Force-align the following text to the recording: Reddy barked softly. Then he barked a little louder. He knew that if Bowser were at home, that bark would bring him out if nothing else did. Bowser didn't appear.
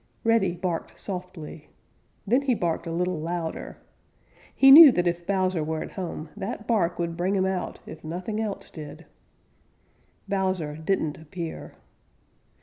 Reddy 0.23 0.53
barked 0.53 0.97
softly. 0.99 1.67
Then 2.25 2.41
he 2.41 2.55
barked 2.55 2.87
a 2.87 2.91
little 2.91 3.19
louder. 3.19 3.77
He 4.55 4.71
knew 4.71 4.91
that 4.91 5.05
if 5.05 5.27
Bowser 5.27 5.63
were 5.63 5.83
at 5.83 5.91
home, 5.91 6.29
that 6.35 6.65
bark 6.65 6.97
would 6.97 7.15
bring 7.15 7.35
him 7.35 7.45
out 7.45 7.81
if 7.85 8.03
nothing 8.03 8.41
else 8.41 8.71
did. 8.71 9.05
Bowser 10.27 10.75
didn't 10.75 11.19
appear. 11.19 11.75